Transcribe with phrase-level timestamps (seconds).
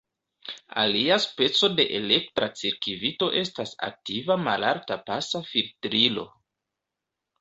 [0.83, 6.27] Alia speco de elektra cirkvito estas aktiva malalta-pasa filtrilo.